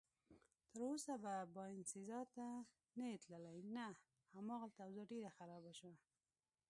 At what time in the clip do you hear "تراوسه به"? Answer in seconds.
0.69-1.33